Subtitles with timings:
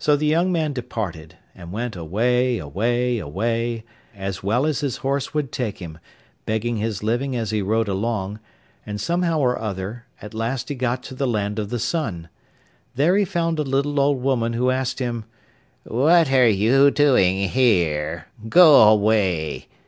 [0.00, 5.32] So the young man departed, and went away, away, away, as well as his horse
[5.32, 5.98] would take him,
[6.44, 8.40] begging his living as he rode along,
[8.84, 12.28] and, somehow or other, at last he got to the land of the sun.
[12.96, 15.24] There he found a little old woman, who asked him,
[15.84, 18.26] 'What are you doing here?
[18.48, 19.68] Go away.